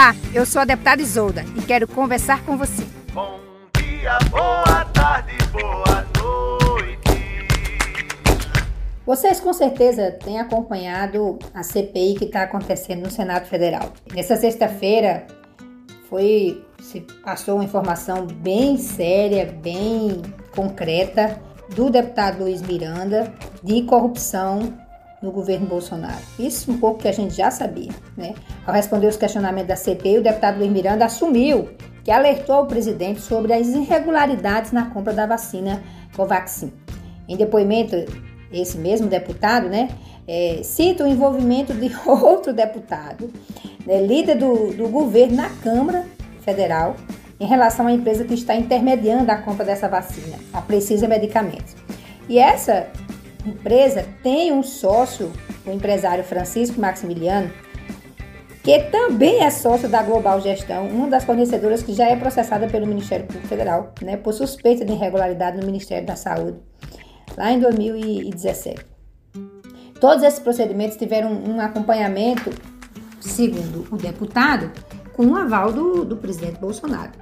[0.00, 2.86] Olá, eu sou a deputada Isolda e quero conversar com você.
[3.12, 3.38] Bom
[3.76, 6.98] dia, boa tarde, boa noite.
[9.04, 13.92] Vocês com certeza têm acompanhado a CPI que está acontecendo no Senado Federal.
[14.14, 15.26] Nessa sexta-feira
[16.08, 20.22] foi se passou uma informação bem séria, bem
[20.56, 21.38] concreta
[21.76, 23.30] do deputado Luiz Miranda
[23.62, 24.72] de corrupção
[25.22, 26.22] no governo Bolsonaro.
[26.38, 28.34] Isso um pouco que a gente já sabia, né?
[28.66, 31.68] Ao responder os questionamentos da CPI, o deputado Luiz Miranda assumiu
[32.02, 35.82] que alertou o presidente sobre as irregularidades na compra da vacina
[36.16, 36.72] Covaxin.
[37.28, 37.94] Em depoimento,
[38.50, 39.90] esse mesmo deputado, né,
[40.26, 43.30] é, cita o envolvimento de outro deputado,
[43.86, 46.06] né, líder do, do governo na Câmara
[46.40, 46.96] Federal,
[47.38, 51.74] em relação à empresa que está intermediando a compra dessa vacina, a Precisa Medicamentos.
[52.28, 52.86] E essa
[53.48, 55.32] empresa tem um sócio,
[55.66, 57.50] o empresário Francisco Maximiliano,
[58.62, 62.86] que também é sócio da Global Gestão, uma das fornecedoras que já é processada pelo
[62.86, 66.58] Ministério Público Federal, né, por suspeita de irregularidade no Ministério da Saúde,
[67.36, 68.84] lá em 2017.
[69.98, 72.50] Todos esses procedimentos tiveram um acompanhamento,
[73.20, 74.70] segundo o deputado,
[75.14, 77.12] com o aval do, do presidente Bolsonaro.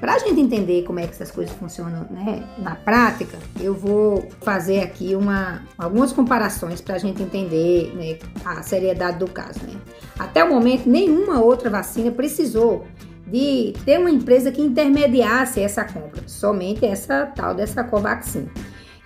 [0.00, 4.26] Para a gente entender como é que essas coisas funcionam né, na prática, eu vou
[4.40, 9.60] fazer aqui uma, algumas comparações para a gente entender né, a seriedade do caso.
[9.62, 9.78] Né?
[10.18, 12.86] Até o momento, nenhuma outra vacina precisou
[13.26, 18.48] de ter uma empresa que intermediasse essa compra, somente essa tal dessa Covaxin.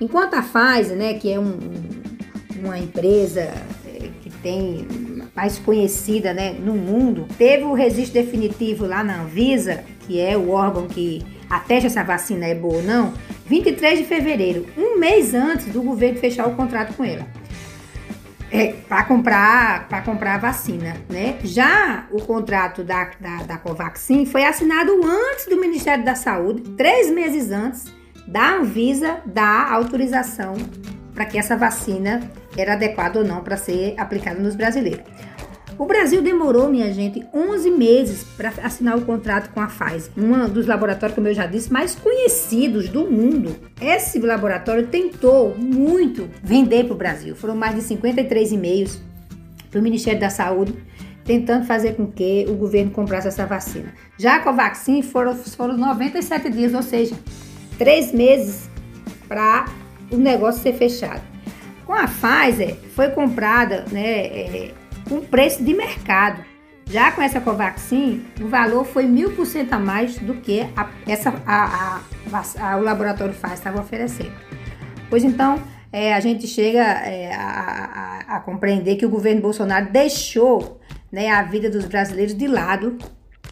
[0.00, 1.59] Enquanto a Pfizer, né, que é um,
[2.56, 4.87] uma empresa é, que tem
[5.34, 10.50] mais conhecida né, no mundo, teve o registro definitivo lá na Anvisa, que é o
[10.50, 13.12] órgão que atesta se a vacina é boa ou não,
[13.47, 17.27] 23 de fevereiro, um mês antes do governo fechar o contrato com ela.
[18.50, 21.39] É, para comprar para comprar a vacina, né?
[21.43, 27.11] Já o contrato da, da, da Covaxin foi assinado antes do Ministério da Saúde, três
[27.11, 27.87] meses antes
[28.28, 30.55] da Anvisa dar autorização
[31.15, 32.21] para que essa vacina
[32.57, 35.05] era adequada ou não para ser aplicada nos brasileiros.
[35.77, 40.49] O Brasil demorou, minha gente, 11 meses para assinar o contrato com a Pfizer, um
[40.49, 43.57] dos laboratórios, como eu já disse, mais conhecidos do mundo.
[43.81, 47.35] Esse laboratório tentou muito vender para o Brasil.
[47.35, 49.01] Foram mais de 53 e-mails
[49.69, 50.75] para o Ministério da Saúde
[51.25, 53.93] tentando fazer com que o governo comprasse essa vacina.
[54.19, 57.17] Já com a vacina foram, foram 97 dias, ou seja,
[57.79, 58.69] três meses
[59.27, 59.65] para
[60.15, 61.23] o negócio ser fechado.
[61.87, 64.27] Com a Pfizer foi comprada, né?
[64.27, 64.75] É,
[65.09, 66.43] com preço de mercado.
[66.87, 70.91] Já com essa Covaxin, o valor foi mil por cento a mais do que a,
[71.07, 74.33] essa, a, a, a, o laboratório faz estava oferecendo.
[75.09, 81.31] Pois então, é, a gente chega é, a, compreender que o governo Bolsonaro deixou né,
[81.31, 82.99] a vida dos brasileiros de lado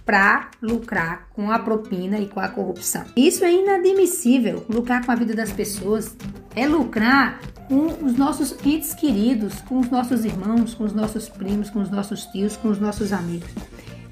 [0.04, 3.04] para lucrar com a propina e com a corrupção.
[3.16, 4.66] Isso é inadmissível.
[4.68, 6.16] Lucrar com a vida das pessoas
[6.54, 11.70] é lucrar com os nossos entes queridos, com os nossos irmãos, com os nossos primos,
[11.70, 13.48] com os nossos tios, com os nossos amigos.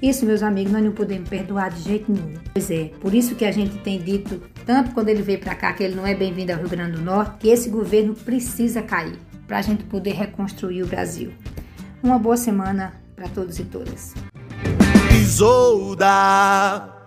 [0.01, 2.33] Isso, meus amigos, nós não podemos perdoar de jeito nenhum.
[2.51, 5.73] Pois é, por isso que a gente tem dito, tanto quando ele veio para cá,
[5.73, 9.15] que ele não é bem-vindo ao Rio Grande do Norte, que esse governo precisa cair
[9.45, 11.31] para a gente poder reconstruir o Brasil.
[12.01, 14.15] Uma boa semana para todos e todas.
[15.21, 17.00] Isolda.